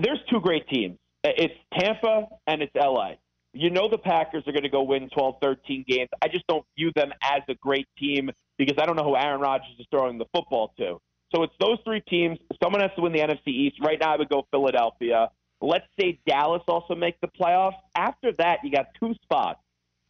There's 0.00 0.20
two 0.30 0.40
great 0.40 0.68
teams. 0.68 0.98
It's 1.22 1.54
Tampa 1.78 2.28
and 2.46 2.62
it's 2.62 2.72
LA. 2.74 3.12
You 3.52 3.70
know 3.70 3.88
the 3.88 3.98
Packers 3.98 4.42
are 4.46 4.52
going 4.52 4.64
to 4.64 4.68
go 4.68 4.82
win 4.82 5.08
12, 5.10 5.36
13 5.40 5.84
games. 5.86 6.08
I 6.20 6.28
just 6.28 6.46
don't 6.48 6.64
view 6.76 6.90
them 6.96 7.12
as 7.22 7.42
a 7.48 7.54
great 7.54 7.86
team 7.98 8.30
because 8.58 8.76
I 8.80 8.86
don't 8.86 8.96
know 8.96 9.04
who 9.04 9.16
Aaron 9.16 9.40
Rodgers 9.40 9.74
is 9.78 9.86
throwing 9.90 10.18
the 10.18 10.26
football 10.34 10.72
to. 10.78 11.00
So 11.34 11.42
it's 11.42 11.54
those 11.60 11.78
three 11.84 12.00
teams. 12.00 12.38
Someone 12.62 12.80
has 12.80 12.90
to 12.96 13.02
win 13.02 13.12
the 13.12 13.20
NFC 13.20 13.48
East. 13.48 13.76
Right 13.80 13.98
now, 14.00 14.14
I 14.14 14.16
would 14.16 14.28
go 14.28 14.46
Philadelphia. 14.50 15.30
Let's 15.60 15.86
say 15.98 16.18
Dallas 16.26 16.62
also 16.68 16.94
makes 16.94 17.18
the 17.20 17.28
playoffs. 17.28 17.78
After 17.94 18.32
that, 18.38 18.58
you 18.64 18.70
got 18.70 18.86
two 19.00 19.14
spots. 19.22 19.60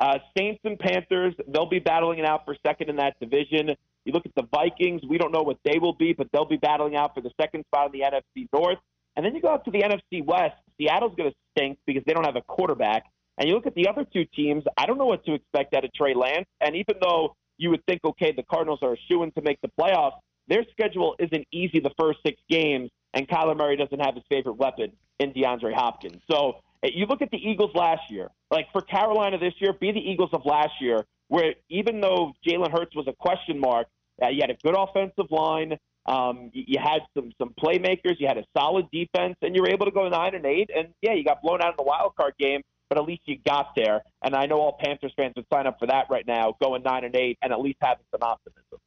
Uh, 0.05 0.19
Saints 0.37 0.61
and 0.65 0.79
Panthers, 0.79 1.35
they'll 1.49 1.65
be 1.65 1.79
battling 1.79 2.19
it 2.19 2.27
out 2.27 2.45
for 2.45 2.55
second 2.67 2.91
in 2.91 2.97
that 2.97 3.19
division. 3.21 3.71
You 4.05 4.13
look 4.13 4.27
at 4.27 4.35
the 4.37 4.47
Vikings, 4.55 5.01
we 5.09 5.17
don't 5.17 5.33
know 5.33 5.41
what 5.41 5.57
they 5.65 5.79
will 5.79 5.95
be, 5.95 6.13
but 6.13 6.27
they'll 6.31 6.45
be 6.45 6.59
battling 6.59 6.95
out 6.95 7.15
for 7.15 7.23
the 7.23 7.31
second 7.41 7.65
spot 7.69 7.87
in 7.87 7.93
the 7.99 8.05
NFC 8.05 8.47
North. 8.53 8.77
And 9.17 9.25
then 9.25 9.35
you 9.35 9.41
go 9.41 9.49
up 9.49 9.65
to 9.65 9.71
the 9.71 9.81
NFC 9.81 10.23
West. 10.23 10.57
Seattle's 10.79 11.15
going 11.17 11.31
to 11.31 11.37
stink 11.57 11.79
because 11.87 12.03
they 12.07 12.13
don't 12.13 12.27
have 12.27 12.37
a 12.37 12.43
quarterback. 12.43 13.05
And 13.39 13.49
you 13.49 13.55
look 13.55 13.67
at 13.67 13.75
the 13.75 13.89
other 13.89 14.05
two 14.05 14.27
teams, 14.27 14.63
I 14.77 14.85
don't 14.85 14.99
know 14.99 15.07
what 15.07 15.25
to 15.25 15.33
expect 15.33 15.73
out 15.73 15.87
of 15.87 15.95
Trey 15.95 16.13
Lance. 16.13 16.45
And 16.61 16.77
even 16.77 16.97
though 17.01 17.35
you 17.57 17.71
would 17.71 17.83
think, 17.87 18.03
okay, 18.05 18.31
the 18.31 18.43
Cardinals 18.43 18.81
are 18.83 18.93
a 18.93 18.97
shoo 19.09 19.25
to 19.25 19.43
make 19.43 19.59
the 19.63 19.71
playoffs, 19.81 20.19
their 20.49 20.67
schedule 20.71 21.17
isn't 21.19 21.47
easy 21.51 21.81
the 21.81 21.93
first 21.99 22.19
six 22.27 22.39
games, 22.51 22.91
and 23.15 23.27
Kyler 23.27 23.57
Murray 23.57 23.77
doesn't 23.77 24.01
have 24.01 24.17
his 24.17 24.25
favorite 24.29 24.59
weapon 24.59 24.93
in 25.19 25.33
DeAndre 25.33 25.73
Hopkins. 25.73 26.21
So 26.31 26.61
You 26.93 27.07
look 27.07 27.23
at 27.23 27.31
the 27.31 27.39
Eagles 27.39 27.71
last 27.75 28.11
year. 28.11 28.31
Like 28.51 28.67
for 28.73 28.81
Carolina 28.81 29.39
this 29.39 29.55
year, 29.59 29.73
be 29.73 29.93
the 29.93 30.01
Eagles 30.01 30.31
of 30.33 30.43
last 30.45 30.73
year, 30.81 31.05
where 31.29 31.55
even 31.69 32.01
though 32.01 32.33
Jalen 32.47 32.71
Hurts 32.71 32.95
was 32.95 33.07
a 33.09 33.13
question 33.13 33.59
mark, 33.59 33.87
uh, 34.23 34.29
you 34.29 34.41
had 34.41 34.51
a 34.51 34.57
good 34.63 34.77
offensive 34.77 35.31
line. 35.31 35.77
Um, 36.07 36.51
you 36.53 36.79
had 36.79 37.01
some 37.17 37.33
some 37.39 37.55
playmakers. 37.59 38.17
You 38.19 38.29
had 38.29 38.39
a 38.39 38.45
solid 38.57 38.91
defense, 38.91 39.37
and 39.43 39.57
you 39.57 39.63
were 39.63 39.71
able 39.71 39.87
to 39.87 39.93
go 39.93 40.09
nine 40.09 40.35
and 40.35 40.45
eight. 40.45 40.71
And 40.75 40.89
yeah, 41.01 41.15
you 41.15 41.25
got 41.25 41.43
blown 41.43 41.63
out 41.63 41.71
in 41.71 41.77
the 41.79 41.85
wild 41.85 42.15
card 42.15 42.35
game, 42.39 42.61
but 42.89 42.99
at 42.99 43.05
least 43.05 43.23
you 43.25 43.39
got 43.47 43.75
there. 43.75 44.03
And 44.23 44.35
I 44.35 44.47
know 44.47 44.61
all 44.61 44.77
Panthers 44.79 45.13
fans 45.17 45.33
would 45.37 45.47
sign 45.53 45.67
up 45.67 45.79
for 45.79 45.87
that 45.87 46.07
right 46.11 46.27
now, 46.27 46.55
going 46.61 46.83
nine 46.83 47.05
and 47.05 47.17
eight, 47.17 47.39
and 47.43 47.53
at 47.53 47.61
least 47.61 47.79
having 47.81 48.05
some 48.11 48.23
optimism. 48.23 48.79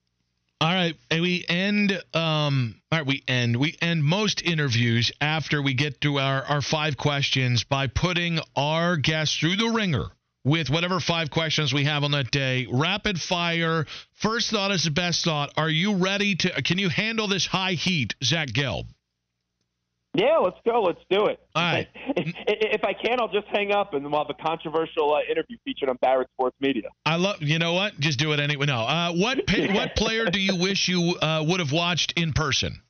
All 0.59 0.73
right, 0.73 0.95
and 1.11 1.21
we 1.21 1.45
end. 1.47 1.91
Um, 2.15 2.81
all 2.91 2.99
right, 2.99 3.05
we 3.05 3.23
end. 3.27 3.57
We 3.57 3.77
end 3.79 4.03
most 4.03 4.41
interviews 4.41 5.11
after 5.21 5.61
we 5.61 5.75
get 5.75 6.01
to 6.01 6.17
our 6.17 6.43
our 6.43 6.61
five 6.61 6.97
questions 6.97 7.63
by 7.63 7.85
putting 7.85 8.39
our 8.55 8.97
guests 8.97 9.37
through 9.37 9.57
the 9.57 9.67
ringer 9.67 10.07
with 10.43 10.71
whatever 10.71 10.99
five 10.99 11.29
questions 11.29 11.73
we 11.73 11.83
have 11.83 12.03
on 12.03 12.11
that 12.11 12.31
day. 12.31 12.65
Rapid 12.71 13.21
fire. 13.21 13.85
First 14.13 14.49
thought 14.49 14.71
is 14.71 14.85
the 14.85 14.91
best 14.91 15.23
thought. 15.23 15.53
Are 15.57 15.69
you 15.69 15.95
ready 15.97 16.35
to? 16.37 16.61
Can 16.63 16.79
you 16.79 16.89
handle 16.89 17.27
this 17.27 17.45
high 17.45 17.73
heat, 17.73 18.15
Zach 18.23 18.47
Gelb? 18.47 18.87
Yeah, 20.13 20.37
let's 20.37 20.57
go. 20.65 20.81
Let's 20.81 21.01
do 21.11 21.27
it. 21.27 21.39
All 21.53 21.63
right. 21.63 21.87
If, 22.15 22.33
if 22.47 22.83
I 22.83 22.93
can, 22.93 23.19
I'll 23.19 23.31
just 23.31 23.47
hang 23.47 23.71
up 23.71 23.93
and 23.93 24.03
we'll 24.09 24.25
have 24.25 24.29
a 24.29 24.43
controversial 24.43 25.13
uh, 25.13 25.19
interview 25.29 25.57
featured 25.63 25.89
on 25.89 25.97
Barrett 26.01 26.27
Sports 26.33 26.55
Media. 26.59 26.89
I 27.05 27.17
love. 27.17 27.41
You 27.41 27.59
know 27.59 27.73
what? 27.73 27.99
Just 27.99 28.17
do 28.17 28.31
it 28.31 28.39
anyway. 28.39 28.65
No. 28.65 28.79
Uh, 28.79 29.13
what 29.13 29.37
what 29.71 29.95
player 29.95 30.25
do 30.25 30.39
you 30.39 30.55
wish 30.55 30.87
you 30.87 31.15
uh, 31.21 31.43
would 31.47 31.59
have 31.59 31.71
watched 31.71 32.13
in 32.17 32.33
person? 32.33 32.81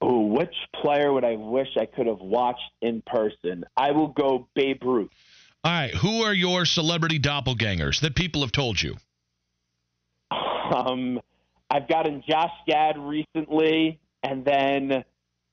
Oh, 0.00 0.26
which 0.26 0.54
player 0.82 1.12
would 1.12 1.24
I 1.24 1.36
wish 1.36 1.68
I 1.78 1.86
could 1.86 2.08
have 2.08 2.20
watched 2.20 2.72
in 2.80 3.02
person? 3.06 3.64
I 3.76 3.92
will 3.92 4.08
go 4.08 4.48
Babe 4.56 4.82
Ruth. 4.82 5.10
All 5.62 5.70
right. 5.70 5.94
Who 5.94 6.22
are 6.22 6.34
your 6.34 6.64
celebrity 6.64 7.20
doppelgangers 7.20 8.00
that 8.00 8.16
people 8.16 8.40
have 8.40 8.50
told 8.50 8.82
you? 8.82 8.96
Um, 10.74 11.20
I've 11.70 11.88
gotten 11.88 12.24
Josh 12.28 12.50
Gad 12.66 12.98
recently, 12.98 14.00
and 14.24 14.44
then 14.44 15.04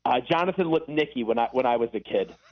uh, 0.09 0.19
Jonathan 0.21 0.67
Lipnicki 0.67 1.23
when 1.23 1.37
I 1.37 1.49
when 1.51 1.65
I 1.65 1.77
was 1.77 1.89
a 1.93 1.99
kid. 1.99 2.33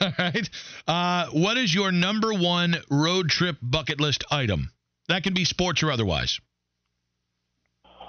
All 0.00 0.12
right. 0.18 0.50
Uh, 0.86 1.26
what 1.32 1.56
is 1.56 1.72
your 1.72 1.92
number 1.92 2.34
one 2.34 2.76
road 2.90 3.28
trip 3.28 3.56
bucket 3.62 4.00
list 4.00 4.24
item? 4.30 4.70
That 5.08 5.22
can 5.22 5.34
be 5.34 5.44
sports 5.44 5.82
or 5.82 5.92
otherwise. 5.92 6.40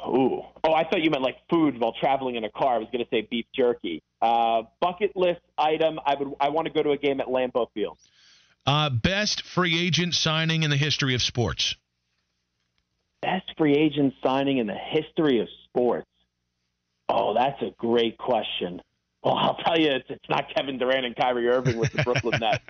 Ooh. 0.08 0.42
Oh, 0.64 0.74
I 0.74 0.84
thought 0.84 1.02
you 1.04 1.12
meant 1.12 1.24
like 1.24 1.38
food 1.50 1.80
while 1.80 1.94
traveling 1.94 2.36
in 2.36 2.44
a 2.44 2.50
car. 2.50 2.76
I 2.76 2.78
was 2.80 2.88
going 2.92 3.04
to 3.04 3.10
say 3.12 3.28
beef 3.30 3.46
jerky. 3.56 4.02
Uh, 4.22 4.64
bucket 4.82 5.16
list 5.16 5.42
item. 5.58 6.00
I 6.04 6.16
would. 6.16 6.34
I 6.40 6.50
want 6.50 6.68
to 6.68 6.74
go 6.74 6.82
to 6.82 6.92
a 6.92 6.98
game 6.98 7.22
at 7.22 7.28
Lambeau 7.28 7.68
Field. 7.74 7.98
Uh, 8.66 8.90
best 8.90 9.44
free 9.44 9.80
agent 9.80 10.16
signing 10.16 10.64
in 10.64 10.72
the 10.72 10.78
history 10.78 11.14
of 11.14 11.22
sports. 11.22 11.76
Best 13.22 13.52
free 13.58 13.76
agent 13.76 14.14
signing 14.24 14.58
in 14.58 14.68
the 14.68 14.76
history 14.76 15.40
of 15.40 15.48
sports. 15.66 16.08
Oh, 17.10 17.34
that's 17.34 17.62
a 17.62 17.72
great 17.78 18.18
question. 18.18 18.82
Well, 19.24 19.36
I'll 19.36 19.56
tell 19.56 19.78
you, 19.78 19.92
it's, 19.92 20.10
it's 20.10 20.30
not 20.30 20.46
Kevin 20.56 20.78
Durant 20.78 21.06
and 21.06 21.16
Kyrie 21.16 21.50
Irving 21.50 21.78
with 21.78 21.92
the 21.92 22.04
Brooklyn 22.04 22.40
Nets. 22.40 22.64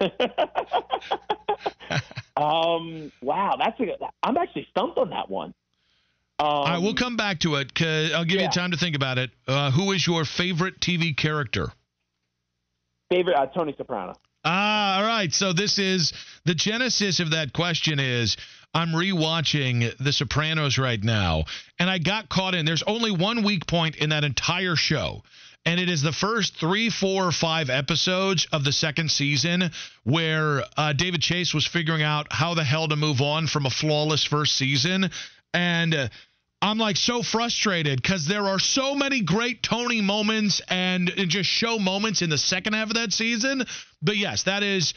um, 2.36 3.12
wow, 3.20 3.56
that's 3.58 3.78
a. 3.78 3.96
I'm 4.22 4.36
actually 4.36 4.66
stumped 4.70 4.98
on 4.98 5.10
that 5.10 5.30
one. 5.30 5.54
Um, 6.40 6.48
All 6.48 6.64
right, 6.64 6.82
we'll 6.82 6.94
come 6.94 7.16
back 7.16 7.40
to 7.40 7.54
it. 7.56 7.72
Cause 7.72 8.10
I'll 8.12 8.24
give 8.24 8.40
yeah. 8.40 8.46
you 8.46 8.50
time 8.50 8.72
to 8.72 8.76
think 8.76 8.96
about 8.96 9.18
it. 9.18 9.30
Uh, 9.46 9.70
who 9.70 9.92
is 9.92 10.04
your 10.04 10.24
favorite 10.24 10.80
TV 10.80 11.16
character? 11.16 11.68
Favorite 13.10 13.36
uh, 13.36 13.46
Tony 13.46 13.74
Soprano. 13.76 14.14
Ah, 14.44 14.98
all 14.98 15.06
right. 15.06 15.32
So 15.32 15.52
this 15.52 15.78
is 15.78 16.12
the 16.44 16.54
genesis 16.54 17.20
of 17.20 17.30
that 17.30 17.52
question 17.52 18.00
is 18.00 18.36
I'm 18.74 18.88
rewatching 18.90 19.96
The 19.98 20.12
Sopranos 20.12 20.78
right 20.78 21.02
now, 21.02 21.44
and 21.78 21.90
I 21.90 21.98
got 21.98 22.28
caught 22.28 22.54
in. 22.54 22.64
There's 22.64 22.82
only 22.82 23.10
one 23.10 23.42
weak 23.42 23.66
point 23.66 23.96
in 23.96 24.10
that 24.10 24.24
entire 24.24 24.76
show. 24.76 25.22
And 25.64 25.78
it 25.78 25.88
is 25.88 26.02
the 26.02 26.12
first 26.12 26.56
three, 26.56 26.90
four, 26.90 27.30
five 27.30 27.70
episodes 27.70 28.48
of 28.50 28.64
the 28.64 28.72
second 28.72 29.10
season 29.12 29.70
where 30.02 30.64
uh, 30.76 30.92
David 30.92 31.20
Chase 31.20 31.54
was 31.54 31.66
figuring 31.66 32.02
out 32.02 32.32
how 32.32 32.54
the 32.54 32.64
hell 32.64 32.88
to 32.88 32.96
move 32.96 33.20
on 33.20 33.46
from 33.46 33.66
a 33.66 33.70
flawless 33.70 34.24
first 34.24 34.56
season. 34.56 35.10
And 35.54 35.94
uh, 35.94 36.08
I'm 36.60 36.78
like 36.78 36.96
so 36.96 37.22
frustrated 37.22 38.02
because 38.02 38.26
there 38.26 38.48
are 38.48 38.58
so 38.58 38.96
many 38.96 39.20
great 39.20 39.62
Tony 39.62 40.00
moments 40.00 40.60
and, 40.68 41.12
just 41.28 41.48
show 41.48 41.78
moments 41.78 42.22
in 42.22 42.30
the 42.30 42.38
second 42.38 42.72
half 42.72 42.88
of 42.88 42.94
that 42.94 43.12
season. 43.12 43.64
But 44.00 44.16
yes, 44.16 44.44
that 44.44 44.64
is. 44.64 44.94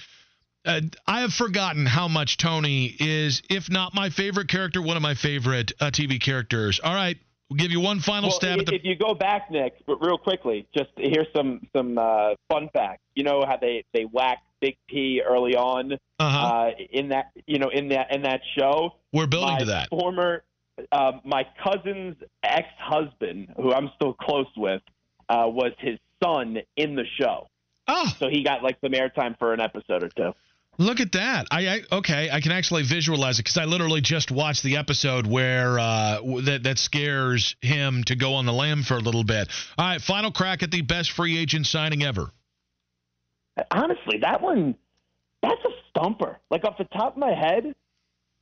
Uh, 0.65 0.81
I 1.05 1.21
have 1.21 1.33
forgotten 1.33 1.85
how 1.85 2.07
much 2.07 2.37
Tony 2.37 2.95
is, 2.99 3.41
if 3.49 3.69
not 3.69 3.93
my 3.93 4.09
favorite 4.09 4.47
character, 4.47 4.81
one 4.81 4.97
of 4.97 5.03
my 5.03 5.13
favorite 5.13 5.73
uh, 5.79 5.91
TV 5.91 6.19
characters. 6.19 6.79
All 6.83 6.93
right, 6.93 7.17
we'll 7.49 7.57
give 7.57 7.71
you 7.71 7.79
one 7.79 7.99
final 7.99 8.29
well, 8.29 8.37
stab. 8.37 8.59
If, 8.59 8.65
the- 8.65 8.75
if 8.75 8.83
you 8.83 8.95
go 8.95 9.13
back, 9.13 9.51
Nick, 9.51 9.75
real 9.87 10.17
quickly, 10.17 10.67
just 10.75 10.89
here's 10.97 11.27
some 11.35 11.67
some 11.75 11.97
uh, 11.97 12.33
fun 12.49 12.69
facts. 12.73 13.01
You 13.13 13.23
know 13.23 13.43
how 13.47 13.57
they 13.57 13.85
they 13.93 14.03
whack 14.03 14.39
Big 14.59 14.77
P 14.89 15.21
early 15.27 15.55
on 15.55 15.93
uh-huh. 16.19 16.47
uh, 16.47 16.71
in 16.91 17.09
that 17.09 17.31
you 17.45 17.59
know 17.59 17.69
in 17.69 17.89
that 17.89 18.13
in 18.13 18.23
that 18.23 18.41
show. 18.57 18.95
We're 19.13 19.27
building 19.27 19.53
my 19.53 19.59
to 19.59 19.65
that. 19.65 19.89
Former 19.89 20.43
uh, 20.91 21.13
my 21.23 21.45
cousin's 21.63 22.17
ex-husband, 22.43 23.53
who 23.55 23.71
I'm 23.71 23.89
still 23.95 24.13
close 24.13 24.47
with, 24.57 24.81
uh, 25.29 25.45
was 25.47 25.71
his 25.79 25.97
son 26.23 26.57
in 26.75 26.95
the 26.95 27.05
show. 27.19 27.47
Oh, 27.87 28.11
so 28.19 28.29
he 28.29 28.43
got 28.43 28.63
like 28.63 28.77
some 28.81 28.91
airtime 28.91 29.37
for 29.37 29.53
an 29.53 29.61
episode 29.61 30.03
or 30.03 30.09
two. 30.09 30.33
Look 30.77 30.99
at 30.99 31.13
that! 31.13 31.47
I, 31.51 31.67
I 31.67 31.81
okay, 31.91 32.29
I 32.29 32.41
can 32.41 32.51
actually 32.51 32.83
visualize 32.83 33.39
it 33.39 33.43
because 33.43 33.57
I 33.57 33.65
literally 33.65 34.01
just 34.01 34.29
watched 34.29 34.63
the 34.63 34.77
episode 34.77 35.25
where 35.25 35.79
uh, 35.79 36.19
that 36.43 36.63
that 36.63 36.77
scares 36.77 37.55
him 37.61 38.03
to 38.05 38.15
go 38.15 38.33
on 38.33 38.45
the 38.45 38.53
lam 38.53 38.83
for 38.83 38.95
a 38.95 38.99
little 38.99 39.23
bit. 39.23 39.47
All 39.77 39.87
right, 39.87 40.01
final 40.01 40.31
crack 40.31 40.63
at 40.63 40.71
the 40.71 40.81
best 40.81 41.11
free 41.11 41.37
agent 41.37 41.67
signing 41.67 42.03
ever. 42.03 42.29
Honestly, 43.71 44.17
that 44.21 44.41
one, 44.41 44.75
that's 45.41 45.63
a 45.63 45.69
stumper. 45.89 46.39
Like 46.51 46.65
off 46.65 46.77
the 46.77 46.83
top 46.85 47.13
of 47.13 47.17
my 47.17 47.33
head, 47.33 47.73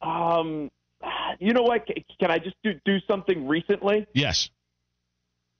um, 0.01 0.71
you 1.39 1.53
know 1.53 1.63
what? 1.63 1.87
Can 2.19 2.31
I 2.31 2.39
just 2.39 2.55
do 2.63 2.73
do 2.83 2.97
something 3.07 3.47
recently? 3.47 4.07
Yes. 4.13 4.49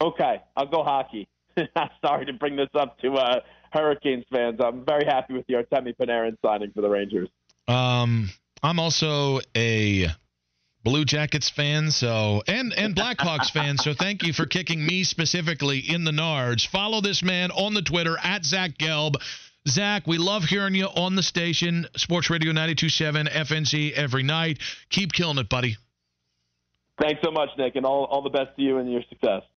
Okay, 0.02 0.42
I'll 0.58 0.66
go 0.66 0.84
hockey. 0.84 1.28
Sorry 2.06 2.26
to 2.26 2.34
bring 2.34 2.56
this 2.56 2.70
up 2.74 3.00
to 3.00 3.14
uh, 3.14 3.40
Hurricanes 3.74 4.26
fans. 4.32 4.60
I'm 4.64 4.86
very 4.86 5.06
happy 5.06 5.34
with 5.34 5.48
the 5.48 5.56
Artemi 5.56 5.96
Panarin 6.00 6.38
signing 6.46 6.72
for 6.72 6.82
the 6.82 6.90
Rangers. 6.90 7.30
Um, 7.68 8.30
I'm 8.62 8.80
also 8.80 9.40
a 9.56 10.08
Blue 10.84 11.06
Jackets 11.06 11.50
fan, 11.50 11.92
so 11.92 12.44
and 12.48 12.74
and 12.74 12.96
Blackhawks 12.96 13.50
fan. 13.54 13.78
So 13.78 13.94
thank 13.94 14.24
you 14.24 14.34
for 14.34 14.46
kicking 14.46 14.86
me 14.86 15.04
specifically 15.04 15.80
in 15.80 16.04
the 16.04 16.12
nards. 16.12 16.68
Follow 16.68 17.02
this 17.02 17.24
man 17.24 17.52
on 17.52 17.74
the 17.74 17.82
Twitter 17.82 18.18
at 18.22 18.46
Zach 18.46 18.78
Gelb. 18.78 19.16
Zach, 19.68 20.06
we 20.06 20.18
love 20.18 20.44
hearing 20.44 20.76
you 20.76 20.88
on 20.88 21.16
the 21.16 21.24
station, 21.24 21.88
Sports 21.96 22.30
Radio 22.30 22.52
92.7 22.52 23.30
FNC 23.30 23.94
every 23.94 24.24
night. 24.24 24.60
Keep 24.90 25.14
killing 25.14 25.38
it, 25.38 25.48
buddy. 25.48 25.78
Thanks 27.02 27.22
so 27.24 27.32
much, 27.32 27.50
Nick, 27.58 27.78
and 27.78 27.86
all, 27.86 28.04
all 28.06 28.22
the 28.22 28.30
best 28.30 28.56
to 28.58 28.62
you 28.62 28.78
and 28.78 28.92
your 28.92 29.02
success. 29.10 29.44